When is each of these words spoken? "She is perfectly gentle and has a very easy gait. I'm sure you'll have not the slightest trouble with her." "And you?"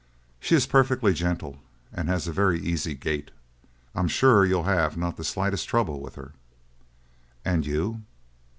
"She 0.39 0.55
is 0.55 0.65
perfectly 0.65 1.13
gentle 1.13 1.59
and 1.93 2.09
has 2.09 2.27
a 2.27 2.31
very 2.33 2.59
easy 2.59 2.95
gait. 2.95 3.29
I'm 3.93 4.07
sure 4.07 4.43
you'll 4.43 4.63
have 4.63 4.97
not 4.97 5.15
the 5.15 5.23
slightest 5.23 5.69
trouble 5.69 5.99
with 5.99 6.15
her." 6.15 6.31
"And 7.45 7.63
you?" 7.67 8.01